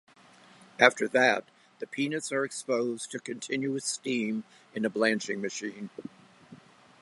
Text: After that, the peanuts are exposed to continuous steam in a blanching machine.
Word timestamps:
After 0.79 1.07
that, 1.09 1.43
the 1.77 1.85
peanuts 1.85 2.31
are 2.31 2.43
exposed 2.43 3.11
to 3.11 3.19
continuous 3.19 3.85
steam 3.85 4.45
in 4.73 4.83
a 4.83 4.89
blanching 4.89 5.41
machine. 5.41 5.91